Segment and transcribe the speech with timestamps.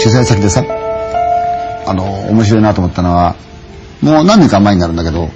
[0.00, 0.64] 取材先でさ
[1.86, 3.36] あの面白いなと思ったのは
[4.00, 5.28] もう何年か前になるんだけど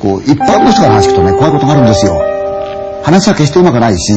[0.00, 2.14] こう一般の人から話聞くとね怖いことがあるんですよ。
[3.02, 4.12] 話は決してうまくないし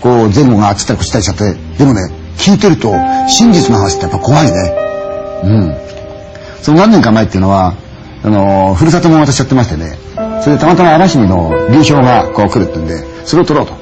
[0.00, 2.00] こう前後があっちったりこっちったりしちゃってでもね
[2.38, 2.92] 聞いてると
[3.28, 4.52] 真実の話ってやっぱ怖いね。
[5.44, 5.76] うん。
[6.62, 7.74] その何年か前っていうのは
[8.24, 9.98] あのふるさとも私やってましてね。
[10.42, 13.74] それでたまたま網走の流氷がこう来るってんでそれを撮ろうと。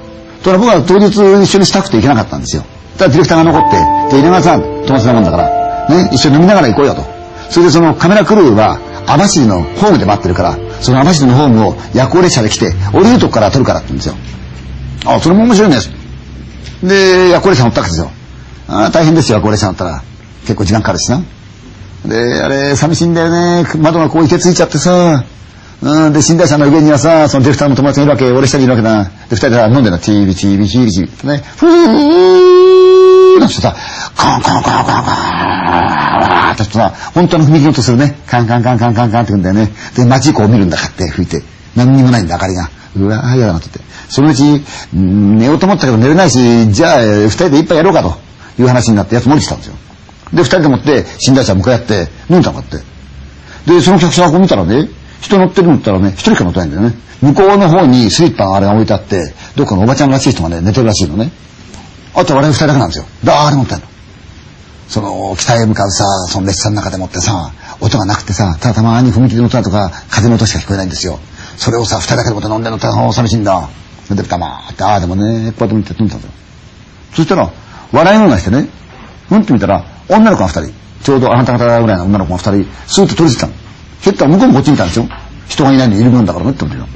[0.43, 2.65] と僕は当日一緒にしたくて行けなかったんですよ。
[2.99, 3.71] ただディレクターが残っ
[4.11, 7.03] てで稲川さん友達なもんだからね一緒に飲みながら行こうよと。
[7.51, 14.15] それでそのカメラクルーは網走のホームで待ってるからその網走のホームを夜行列車で来て降りるとこから撮るからって言うんですよ。
[15.07, 15.77] あそれも面白いね。
[16.83, 18.11] で夜行列車乗ったわけですよ。
[18.69, 20.03] あ大変ですよ夜行列車乗ったら。
[20.43, 21.23] 結構時間かかるしな。
[22.07, 23.67] であれ寂しいんだよね。
[23.79, 25.25] 窓がこういけついちゃってさ。
[25.83, 29.05] うん、で、寝台車の上にはさ、そのディレクターの友達がいるわけ、俺一人いるわけだ。
[29.05, 32.60] で、二人で飲んでるの、チービチービチービチービってね、ふー
[33.39, 33.75] なんてさ、
[34.17, 39.71] カンカンカンカンカンってさ、本当の踏切の音するね、カンカンカンカンカンカンってくんだよね。
[39.95, 41.43] で、街こう見るんだかって吹いて、
[41.77, 42.71] 何にもないんだ、明かりが。
[42.97, 43.81] うわー、嫌だなってって。
[44.09, 48.19] そのうち、寝ようと思ったけど寝れないし、じゃあ、二人で一杯やろうかと
[48.61, 49.75] いう話になって、やつ降りてたんですよ。
[50.33, 52.79] で、二人でもって、寝台車向かい合って、飲んだんだって。
[53.67, 54.89] で、その客車を見たらね、
[55.21, 56.95] 人乗ってるのったらね、一人しか乗ってないんだよね。
[57.21, 61.31] 向こうの方にスリッパのあれが置いてあって、どっかのおばちゃんらしい人がね、寝てるらしいのね。
[62.15, 63.05] あと我々二人だけなんですよ。
[63.25, 63.85] 誰もってんの。
[64.89, 71.21] その、北へ向かうさ、その列車の中でもってさ、音がなくてさ、ただたまに踏切の音だとか、風の音しか聞こえないんですよ。
[71.57, 73.69] それをさ、二人だけでもって飲んでるのって、あ寂しいんだ。
[74.11, 76.33] で、たまーって、ああでもね、こうやって見て飲んでたんだよ。
[77.15, 77.51] そしたら、
[77.93, 78.69] 笑い声がしてね、
[79.31, 83.53] うんって見たら、女の子が二人、ちょうどあなた方ぐらいの女の子が二人、スーッと取り付いたの。
[84.03, 85.09] 蹴ったら向こうもこっち見たんですよ。
[85.49, 86.89] 人がいないのにいるもんだからねって思ってよ。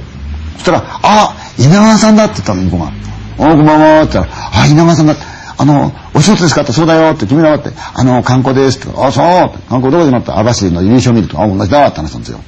[0.57, 2.91] そしたら、あ、稲川さんだって言ったの、向こうが。
[3.37, 5.15] あ、こんばんはって言ったら、あ、稲川さんだ
[5.57, 9.25] あの、お仕事ですかって、そうだよって、君らはって、あの、観光ですって、あ、そう
[9.69, 12.39] 観光どこでなった網走の優勝見ると、あ、同じだって話したんですよ。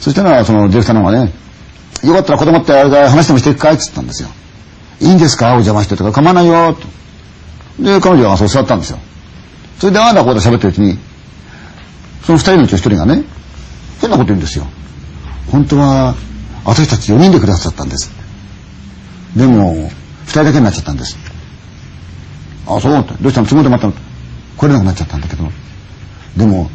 [0.00, 1.32] そしたら、その、ディレクターの方がね、
[2.04, 4.28] よかったら子供ってあれだ話でもしていくかいって言ったんですよ。
[5.00, 5.48] いいんですか？
[5.48, 7.82] お邪魔してとか、構わないよと。
[7.82, 8.98] で、彼女がそう座ったんですよ。
[9.80, 10.98] それでああだこうだ喋ってるうちに、
[12.24, 13.24] その二人のうちの一人がね、
[14.00, 14.66] 変なこと言うんですよ。
[15.50, 16.14] 本当は、
[16.64, 18.12] 私たち4人でくださったんです。
[19.36, 19.90] でも、
[20.26, 21.16] 二人だけになっちゃったんです。
[22.66, 23.14] あ、そうって。
[23.22, 23.46] どうしたの？
[23.46, 25.50] 都合でまた来れなくなっちゃったんだけど。
[26.36, 26.70] でも、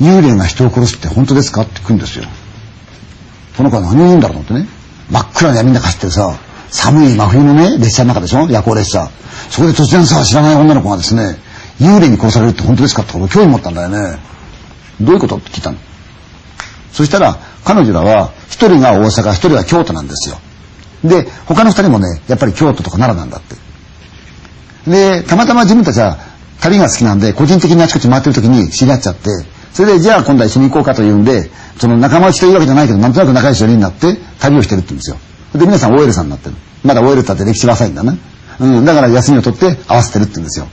[0.00, 1.62] 幽霊が人を殺すって本当ですか？
[1.62, 2.24] って来るんですよ。
[3.56, 4.78] その子は何を言うんだろうと思ってね。
[5.10, 6.38] 真っ暗な闇の中走ってるさ、
[6.70, 8.46] 寒い真冬のね、列車の中でしょ？
[8.48, 9.10] 夜行列車。
[9.50, 11.38] そこで突然さ、知らない女の子がですね、
[11.80, 14.18] 幽霊に殺されるって本当ですかってこと興味持ったんだよね。
[15.00, 15.36] どういうこと？
[15.36, 15.78] って聞いたの。
[16.92, 20.38] そしたら、彼女らは、一人が大阪、一人は京都なんですよ。
[21.04, 23.56] で、他の二人もね、やっぱり京都とか奈良なんだって。
[24.90, 26.18] で、たまたま自分たちは
[26.60, 29.30] 旅が好きなんで、個人的にあちこち回ってる時に知り合っちゃって、
[29.72, 35.16] それで、じゃあ今度は一緒に行こうかというんで、その仲間内というわけじゃないけど、なんとなく仲良し4人になって、旅をしてるって言うんですよ。
[35.54, 36.56] で、皆さん OL さんになってる。
[36.82, 38.16] まだ OL だって歴史は浅いんだな。
[38.60, 40.68] うん、だから休みを取って合わせてるって言うんですよ。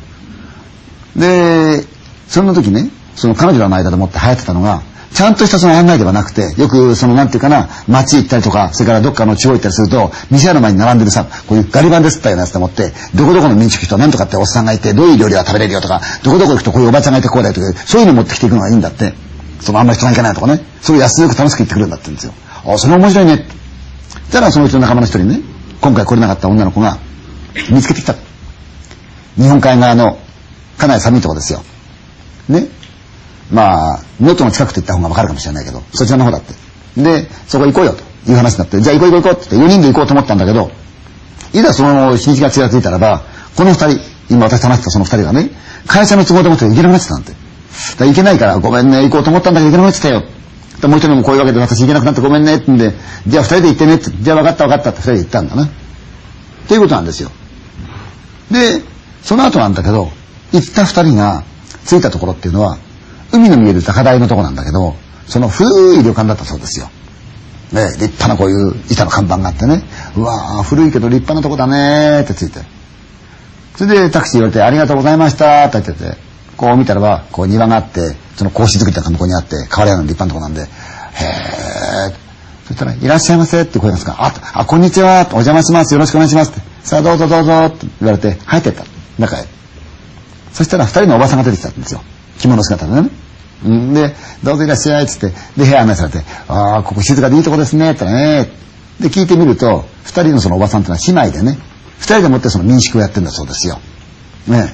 [1.16, 1.86] で、
[2.28, 4.82] そんな時ね、その彼女らの間でもって流行ってたのが、
[5.16, 19.14] ちゃんとしたその案内ではなくて、よくそのなんていうかな、街行ったりとか、それからどっかの地方行ったりすると、店の前に並んでるさ、こういうガリバンですったようなやつでもって、どこどこの民宿人は何とかっておっさんがいて、どういう料理が食べれるよとか、どこどこ行くとこういうおばちゃんがいてこうだよとか、そういうの持ってきていくのがいいんだって。
[19.62, 22.34] そのあんまり人が行かないとかね、そういう安よく楽しく行ってくるんだって言うんですよ。
[22.66, 23.46] ああ、それ面白いねって。
[24.32, 25.40] たらそのうちの仲間の一人ね、
[25.80, 26.98] 今回来れなかった女の子が
[27.70, 28.16] 見つけてきた。
[29.38, 30.20] 日本海側の
[30.78, 31.64] かなり寒いとこですよ。
[32.50, 32.68] ね。
[33.52, 36.54] まあ、能登の近くと言った方がわかるかもしれないけど、そちらの方だって。
[37.02, 40.72] で、そこ行こうよという話になって、じゃあ行こう行こう行こうって言って4人で行こうと思ったんだけど、
[41.54, 43.22] いざその日にちがちらついたらば、
[43.56, 45.52] この二人、今私話したその二人がね、
[45.88, 47.32] 会社の都合でもって行けなくなってたんて。
[47.32, 47.40] だか
[48.00, 50.24] ら行けないからごめんね、行こうと思ったんだけど行けなくなってたよ。
[50.82, 52.94] でもう一人もこういうわけで私行けなくなってごめんねってんで、
[53.28, 55.64] じゃあ二人で行ってねって、じゃあ分かった分かったって二人で行ったんだな。
[55.66, 55.70] っ
[56.68, 57.32] ていうことなんですよ。
[58.52, 58.82] で、
[59.24, 60.12] その後なんだけど、
[60.52, 61.44] 行った二人が
[61.86, 62.78] 着いたところっていうのは、
[63.36, 64.96] 海の見える高台のとこなんだけど、
[65.28, 66.90] その古い旅館だったそうですよ。
[67.72, 69.84] ね、立派なこういう板の看板があってね、
[70.16, 72.60] うわー古いけど立派なとこだねってついて。
[73.76, 76.18] それでタクシー言われて、ありがとうございましたって言ってて、
[76.56, 82.26] こう見たらば、こう庭があって、その格子作りとか向こうにあって、変わり屋の立派なとこなんで、へー。
[82.68, 88.86] そしたら、いらっしゃいませって声がすか、あ、あ、こんにちは、お邪魔します、よろしくお願いしますって、さあどうぞどうぞって言われて、入ってった、
[89.20, 89.46] 中へ。
[90.54, 92.02] そしたら二人のおばさんが出てきたんですよ。
[92.40, 93.10] 着物姿でね。
[93.64, 98.50] で、どうぞいらっしゃいっつって、で、部屋案内されて、ああ、ここ静かでいいとこですね、ってね。
[99.00, 101.58] で、聞いてみると、二人のそのおばさんってのは姉妹でね、
[102.00, 103.80] 二人でもってその民宿をやってんだそうですよ。
[104.48, 104.74] ね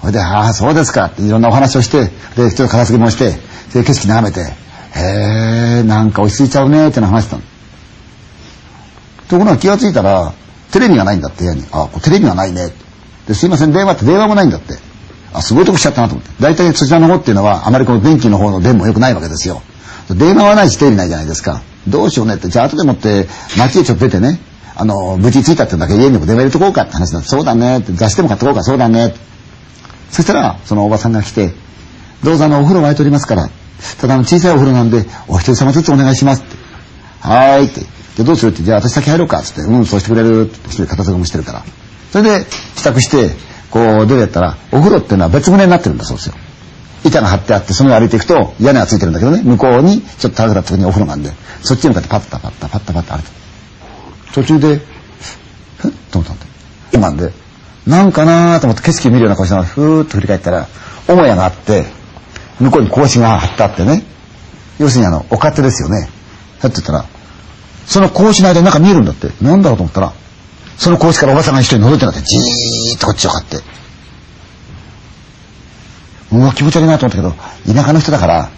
[0.00, 3.30] それで、ああ、そうですかっていろんなお話をして、で、ちょっと片付けもして、
[3.72, 7.42] で、景色眺めて、へえ、なんか落ち着いちゃうねって話したの。
[9.28, 10.32] ところが気がついたら、
[10.72, 11.64] テレビがないんだって部屋に。
[11.70, 12.72] ああ、テレビがないね。
[13.28, 14.74] で、すいません、電話って電話もないんだって。
[15.34, 16.30] あ、すごいとこしちゃったなと思って。
[16.40, 19.62] 大体そちらの方っていうのは、あまりこの電気の方の電も良くないわけですよ。
[20.10, 21.62] 電話はないしテレビないじゃないですか。
[21.88, 22.48] どうしようねって。
[22.48, 24.40] じゃあ後でもって街へちょっと出てね、
[24.74, 27.28] あの、無事着いたってだけ家にも電話入れとこうかって話だって。
[27.28, 27.92] そうだねって。
[27.92, 29.18] 雑誌でも買ってこうか、そうだねって。
[30.10, 31.52] そしたら、そのおばさんが来て、
[32.22, 33.48] どうぞあの、お風呂沸いておりますから。
[34.00, 36.56] ただの、小さいお風呂なんで、お一人様ずつお願いしますって。
[37.20, 37.80] はーいって。
[37.80, 38.62] じゃあどうするって。
[38.62, 39.60] じゃあ私先入ろうかって。
[39.62, 40.68] うん、そうしてくれるって。
[40.68, 41.64] 一人片付けもしてるから。
[42.12, 42.46] それで、
[42.76, 43.30] 支度して、
[43.72, 46.34] こう出てったら、お風呂っていうのは別棟になってるんだそうですよ。
[47.04, 51.32] 板が張ってあって、その上歩いていくと、屋根がついてるんだけどね、向こうにちょっと高くなった時にお風呂があるんで、
[51.62, 53.30] そっちに向かってパッタパッタパッタパッタ歩いて。
[54.34, 54.80] 途中で、えっ
[56.10, 56.46] と思ったんだ。
[56.92, 57.32] 今んで、
[57.86, 60.68] なんかなと思って景色見るような顔しながら、ふーっと振り返ったら、
[61.06, 61.86] 母屋があって、
[62.60, 64.04] 向こうに格子が張ってあってね、
[64.78, 66.10] 要するにあの、お勝手ですよね。
[66.60, 67.04] だって言ったら、
[67.86, 69.30] その格子の間になんか見えるんだって。
[69.42, 70.12] なんだろうと思ったら、
[70.76, 73.58] その格子からおばさんが一人覗いてなって、じーっとこっちを張って。
[76.32, 78.50] うわ、気持ち悪いなと思ったけど、田舎の人だから、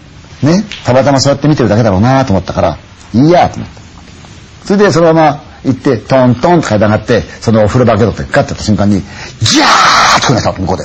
[0.42, 2.78] ね、たまたまそうやって見てるだけだろうなと思ったから、
[3.12, 4.66] いいやと思った。
[4.66, 10.84] それでそのまま行って、トントンと階段上がって、そのお風呂場開け取ってガッてやった瞬間に、ギャーッと来ました、向こうで。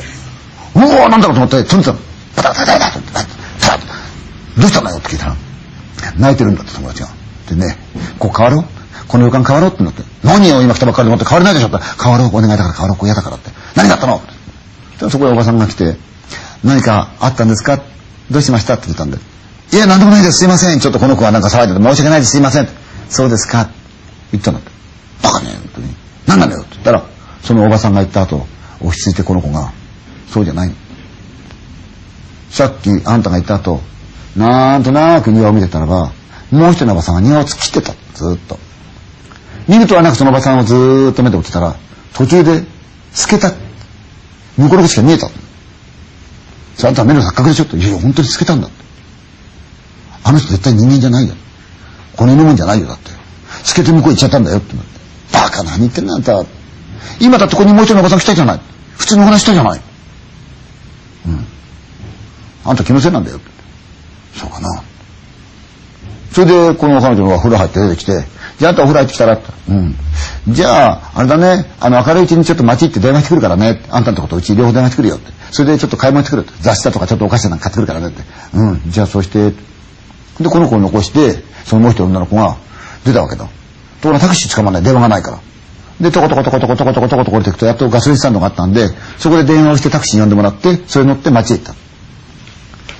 [0.75, 2.00] うわなんだろうと思って、とにかく、
[2.36, 3.30] バタバタバタバタバタ
[4.58, 5.36] どうしたのよって聞いたら、
[6.18, 7.10] 泣いてるんだって友達が。
[7.50, 7.78] でね、
[8.18, 13.50] こう変わろうこの予感変わろうってなって、何を今来たばっかりで思って変われないでしょって、変わろう、お願いだから変わろう、こ嫌だからって。
[13.75, 14.21] 何があったの
[15.09, 15.95] そこでおばさんが来て、
[16.63, 17.81] 何かあったんですか？
[18.30, 18.74] どうしました？
[18.74, 19.18] って言ったんで。
[19.71, 20.39] いや、何でもないです。
[20.39, 20.80] すいません。
[20.80, 22.31] ちょっとこの子はなんか騒いでて申し訳ないです。
[22.31, 22.68] すいません。
[23.09, 23.69] そうですか。
[24.31, 24.71] 言ったんだって。
[25.24, 25.95] バカね本当に。
[26.27, 27.03] 何なのよって言ったら、
[27.44, 28.45] そのおばさんが言った後、
[28.81, 29.71] 落ち着いてこの子が、
[30.27, 30.71] そうじゃない
[32.50, 33.81] さっきあんたが言った後、
[34.36, 36.12] なんとなく庭を見てたらば、
[36.51, 37.94] もう一人のおばさんが庭を突っ切ってた。
[38.15, 38.59] ずっと。
[39.69, 41.75] 見るとはなくそのおばさんをずっと目で追ってたら、
[42.13, 42.63] 途中で
[43.13, 43.51] 透けた。
[44.57, 45.30] 向こうの口が見えた。
[46.75, 47.66] それあんたは目の錯覚でしょ？
[47.66, 47.77] って。
[47.77, 48.75] いやいや、本当に透けたんだって。
[50.24, 51.36] あの人絶対人間じゃないよ。
[52.18, 53.12] この犬もんじゃないよ、だって。
[53.63, 55.00] 透けて向こう行っちゃったんだよってなって。
[55.33, 56.44] バカ何言ってんだあんた。
[57.19, 58.60] 今だってここにもう一人のおばさん来たじゃない。
[58.98, 59.81] 普通のお話したじゃない。
[61.27, 61.45] うん。
[62.65, 63.50] あんた気のせいなんだよって。
[64.39, 64.83] そうかな。
[66.31, 68.24] それで、この彼女が風呂入って出てきて、
[68.60, 69.40] じゃああんたお風呂入ってきたら。
[69.70, 69.96] うん。
[70.50, 73.82] じゃあ、あれだね、あの、明るいうちにちょっと街行って電話してくるからね。
[73.90, 75.32] あんたのとことうち両方電話してくるよって。
[75.52, 76.46] それでちょっと買い物してくる。
[76.60, 78.22] 雑誌だとかちょっとお菓子なんか買ってくるからねって。
[78.54, 78.82] うん。
[78.92, 79.52] じゃあそうして、
[80.42, 82.58] で、この子を残して、そのもう一人女の子が
[83.06, 83.46] 出たわけだ。
[83.46, 83.50] と
[84.04, 84.84] ころがタクシー捕まんない。
[84.84, 85.40] 電話がないから。
[86.02, 91.74] で、トコトコトコトコトコトコトコトコ降りていくと、やっとガソリンスタンドがあったんで、そこで電話をしてタクシー呼んでもらって、それに乗って街へ行った。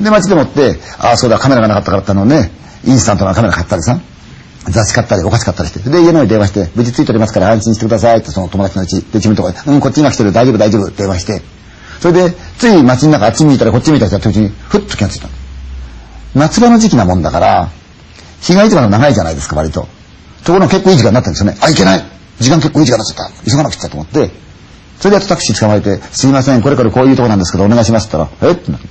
[0.04, 2.52] で、街でもって、ああ、そうだ、カメラがなかったからってのね、
[2.86, 4.00] インスタントなカメラ買ったりさ、
[4.72, 5.80] 雑誌買ったり、お菓子買ったりして。
[5.90, 8.98] で、家の上に電話して、無事ついておりますから安心してくださいって、その友達のうち。
[8.98, 11.42] で、自分とこで、うん、こっち今来てる、大丈夫、大丈夫、電話して。
[12.00, 15.28] それで、つい街の中あっち見たらこっち見たりした時に、ふっと気がついた。
[16.36, 17.70] 夏場の時期なもんだから、
[18.42, 19.88] 日が市場の長いじゃないですか、割と。
[20.44, 21.58] ところが結構いい時間になったんですよね。
[21.62, 22.04] あ、いけない
[22.40, 23.50] 時間結構いい時間になっちゃった。
[23.50, 24.32] 急がなくちゃと思って、
[25.00, 28.54] それでやっとタクシー捕まえて、すいません、これからこういうとこなんですけど、お願いしますって言ったら、え？
[28.54, 28.88] ってなって。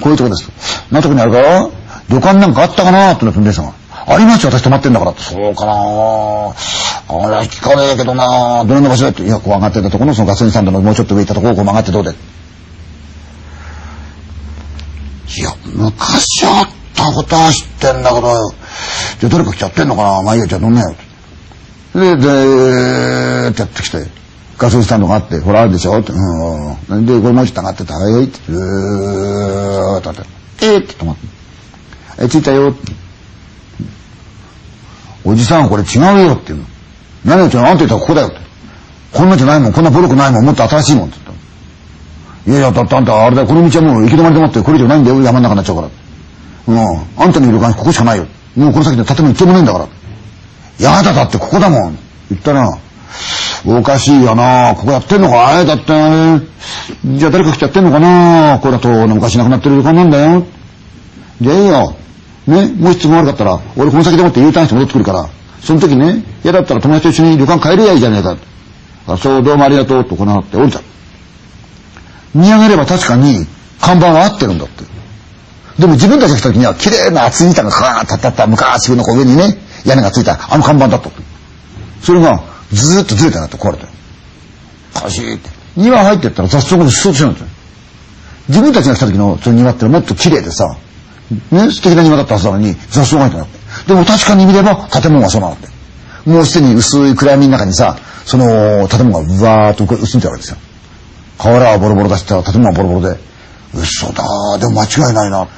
[0.00, 0.52] こういうとこですと。
[0.90, 1.70] 何とこにあるか
[2.08, 3.12] 旅館なんかあったかな？
[3.12, 3.74] ってなってんでさんが。
[4.06, 5.22] ありますよ、私泊まってんだからって。
[5.22, 5.76] そうかなあ
[7.28, 9.22] ら、聞かねえけどなどんな場所だって。
[9.22, 12.10] いや、こう上がってたところのそのガソリンスタンドのもうちょっと上行ったところをこう曲がってどうで。
[12.10, 12.14] い
[15.40, 18.52] や、昔あったことは知ってんだけど、
[19.20, 20.94] じゃあ誰か来ちゃってんのかなまあいいや、じゃあ飲めよ。
[21.94, 24.06] で、で、ってやってきて、
[24.58, 30.22] ガソリンスタンドがあって、ほらあるでしょって、うん、で、これもうちょっと上がってた、はいって、うーっとって、
[30.62, 31.26] えーって止まって。
[32.24, 33.01] え、着いたよって。
[35.24, 36.66] おじさんこれ違うよって言うの。
[37.24, 38.36] 何を言ってあんた言ったらここだよって。
[39.12, 41.36] こんなじゃないもん、こんな古くないもん、もっと新しいもんって言っ
[42.44, 45.88] たいやいや、だってあんたあれだよ、この道はもう行き止まりでもってこれ以上ないんだよ、山の中になっちゃうから。
[46.68, 46.78] うん、
[47.18, 48.26] あんたのいる感じここしかないよ。
[48.56, 49.86] もうこの先で建物一軒もないんだから。
[50.78, 51.98] やだだってここだもん。
[52.30, 52.68] 言ったら、
[53.66, 55.60] おかしいよなここやってんのか？
[55.60, 55.84] いだって、
[57.04, 58.58] じゃあ誰か来ちゃってんのかな？
[58.60, 60.46] これだと昔なくなってる旅館なんだよ。
[61.40, 61.94] じゃあいいよ。
[62.46, 65.28] ね、もし都合悪かったら、俺この先でもって U ターンして戻ってくるから、
[65.60, 68.36] その時ね、嫌だったら友達と一緒に旅館帰れやいいじゃねえか。
[69.06, 70.80] あ、そうどうもありがとうとこうなって降りた。
[72.34, 73.46] 見上げれば確かに
[73.80, 74.84] 看板は合ってるんだって。
[75.78, 81.10] でも自分たちが来た時には綺麗な厚い板がカーッと立った昔の上にね、屋根がついたあの看板だった。
[82.02, 83.88] それがずーっとずれてなって壊れたよ。
[84.96, 85.48] おかしいって。
[85.76, 87.46] 庭入ってったら雑草がうっとしてるんですよ。
[88.48, 90.76] 自分たちが来た時のその庭ってのはもっと綺麗でさ、
[91.50, 93.58] ね、素敵な庭だったはずなのに雑草が入ってなって。
[93.88, 95.68] でも確かに見れば建物はそうなのって。
[96.28, 100.56] もうすでに薄い暗闇の中にさ、その建物がうわーっと薄いてるわけですよ。
[101.38, 103.20] 瓦はボロボロ出してたら建物はボロボロで、
[103.74, 105.48] 嘘だー、でも間違いないな。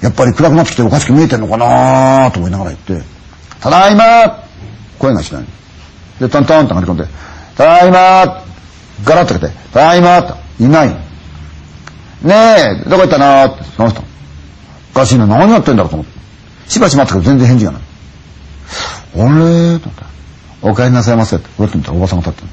[0.00, 3.06] やっぱり暗くなってきておかしく見えてんのかなーと思いながら言って、
[3.60, 4.34] ただいまー
[4.98, 5.44] 声がしない。
[6.20, 7.06] で、トントンと張り込んで、
[7.56, 10.88] ただいまーガラッと開けて、ただいまーいない。
[12.22, 14.13] ねえ、どこ行ったのって、その人。
[14.94, 16.70] おかしいな、何やってんだろうと思って。
[16.70, 17.82] しばし待ったけど全然返事がない。
[17.82, 19.78] あれ？
[19.80, 20.06] と思った。
[20.62, 22.48] お帰りなさいませって、こうやってみたらおばさんが立って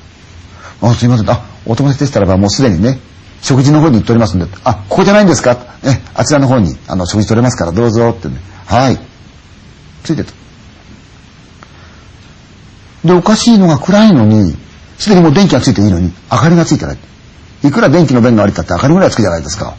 [0.81, 0.89] る。
[0.89, 1.29] あ、すいません。
[1.29, 2.99] あ、お友達でしたらばもうすでにね、
[3.43, 5.55] 食事の方に行っておりますんで、あ、ここじゃないんですか？
[5.83, 8.35] え、あちらの方に、あの、食事取れますからどうぞってね。
[8.65, 8.99] はい。
[10.03, 10.31] ついてた。
[13.05, 14.55] で、おかしいのが暗いのに、
[14.97, 16.97] すでにもう電気がついていいのに、明かりがついてない。
[17.63, 19.75] いくら電気の弁がありったって明かりぐらいつくじゃないですか。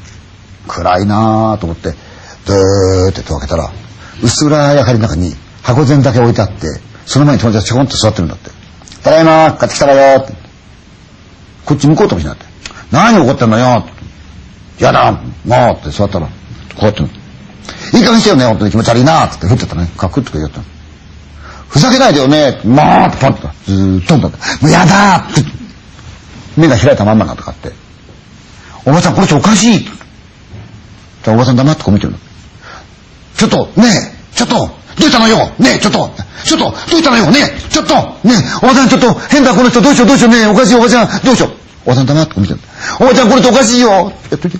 [0.68, 1.94] 暗いなぁと思って、
[2.46, 3.70] ドーって戸を開けたら、
[4.22, 6.66] 薄暗い明かりの中に箱膳だけ置いてあって、
[7.06, 8.50] その前に友達がちょこんと座ってるんだって。
[9.02, 10.32] ただいま買ってきたわよって。
[11.64, 12.44] こっち向こうともしないって。
[12.90, 13.84] 何怒ってんのよ
[14.78, 15.20] やだも
[15.74, 16.32] うって座ったら、こ
[16.82, 17.02] うやって。
[17.02, 19.88] いい加減してよね、本当に気持ち悪いなって振ってたね。
[19.96, 20.60] カクッとか言った
[21.68, 24.38] ふざけないでよねまあってパッとずーっとんだって。
[24.60, 25.42] もうやだって。
[26.56, 27.72] 目が開いたまんまなとかって。
[28.84, 29.80] おばさんこれちょおかしいっ
[31.22, 32.18] ておばさん黙ってこう見てるの。
[33.36, 35.38] ちょっと、ねえ、ちょっと、どうしたのよ？
[35.58, 36.10] ねえ、ちょっと、
[36.44, 37.30] ちょっと、どうしたのよ？
[37.30, 41.50] ねえ、ちょっと、ねえ、おばさんちょっと、変だこの人、どうしようどうしようねえ、おかしいおばちゃん、どうしよう？
[41.84, 42.60] おばさん黙ってこう見てる。
[43.00, 44.58] おばちゃんこれっておかしいよやっといて。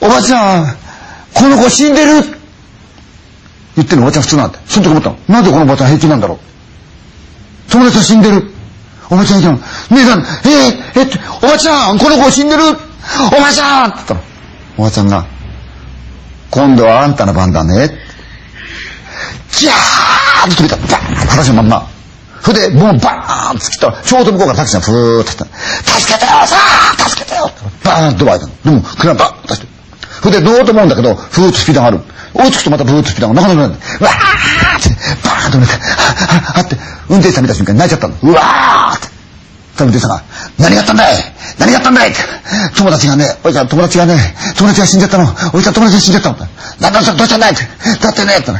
[0.00, 0.76] おばちゃん、
[1.34, 2.12] この子死んでる？
[3.76, 4.58] 言ってるおばちゃん普通なんて。
[4.66, 5.16] その時思ったの。
[5.28, 6.38] なんでこのおばちゃん平気なんだろう？
[7.70, 8.50] 友達は死んでる？
[9.10, 9.58] おばちゃんいたの。
[9.90, 12.62] 姉さん、えー、えっと、おばちゃん、この子死んでる？
[12.64, 14.20] おばちゃんって言ったの。
[14.78, 15.24] おばちゃんが、
[16.50, 17.88] 今度はあんたの番だね。
[19.58, 20.76] ギャーッと飛びた。
[20.76, 21.88] バーン話のまんま。
[22.42, 25.44] それで、もうバーンって来たら、ちょうど向こうからタクシーがふーって来た。
[25.46, 27.50] 助けてよさあ助けてよ
[27.82, 28.80] バーンとドア開いたの。
[28.80, 29.66] でも、車バーン出して。
[30.22, 32.00] それで、乗ろうと思うんだけど、ふーっとスピードがある。
[32.34, 33.68] 追いつくとまたブーッとスピードがなかなかない。
[33.68, 33.78] わーっ
[34.82, 34.90] て、
[35.24, 36.76] バーンと寝て、はっはっはって、
[37.08, 38.14] 運転手さん見た瞬間に泣いちゃったの。
[38.22, 39.08] うわーって。
[39.76, 40.22] 多分運転手さんが、
[40.58, 41.35] 何があったんだい？
[41.58, 42.18] 何があったんだいって
[42.76, 44.16] 友達がね、おいちゃん友達がね、
[44.56, 45.24] 友達が死んじゃったの。
[45.54, 46.36] おいちゃん友達が死んじゃったの。
[46.80, 47.62] なんだどうしたんだいって。
[48.02, 48.52] だってね、って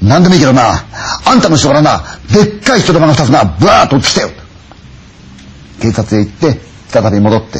[0.00, 0.84] 何でもいいけどな、
[1.24, 4.30] あんたの人からな、でっかい人玉が二つな、ブワーッと落ちてよ。
[5.80, 7.58] 警察へ行って、再び戻って。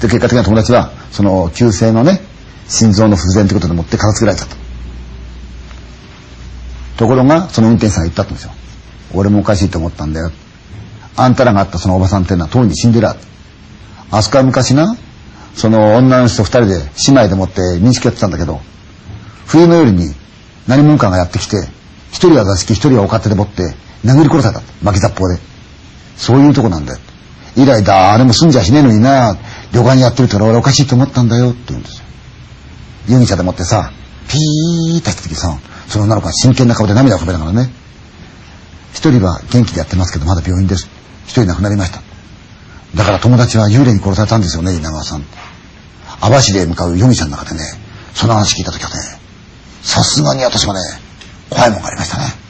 [0.00, 2.20] で、結果的には友達は、その、急性のね、
[2.68, 4.56] 心臓の不全ってことでもって片付けられちゃった。
[6.98, 8.50] ところが、その運転手さんが言ったんですよ。
[9.14, 10.32] 俺もおかしいと思ったんだよ。
[11.16, 13.08] あんたらがあったそのおばさんっていうのはとうに死んでる。
[14.10, 14.96] あそこは昔な、
[15.54, 18.60] その女の人二人で姉妹でもって認識やってたんだけど、
[19.46, 20.14] 冬の夜に
[20.66, 21.56] 何者かがやってきて、
[22.10, 23.74] 一人は座敷、一人はお勝手でもって
[24.04, 24.62] 殴り殺された。
[24.82, 25.38] 巻き雑砲で。
[26.16, 26.98] そういうとこなんだよ。
[27.56, 29.36] 以来誰も住んじゃしねえのにな、
[29.72, 32.04] 旅館やってるから俺おかしいと思ったんだよって言うんですよ。
[33.08, 33.90] 容疑者でもってさ、
[34.28, 37.70] ピーッとした時さ、その女の子が真剣な顔で涙を浮かべながらね、
[38.92, 40.88] 一人は元気でやってますけどまだ病院です。
[41.26, 42.07] 一人亡くなりました。
[42.94, 45.24] だから友達は幽霊に殺されたんですよね、稲川さん。
[46.20, 47.60] 網走へ向かう夜道の中でね、
[48.14, 48.96] その話聞いた時はね、
[49.82, 50.80] さすがに私はね、
[51.50, 52.47] 怖いもんがありましたね。